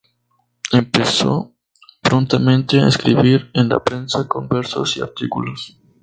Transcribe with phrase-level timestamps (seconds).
[0.71, 1.53] Empezó
[2.01, 5.77] prontamente a escribir en la prensa con versos y artículos.